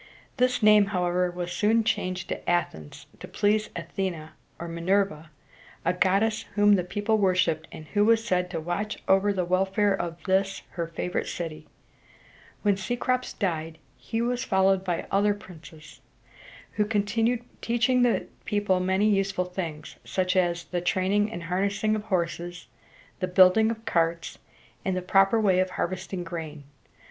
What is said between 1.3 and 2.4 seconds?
soon changed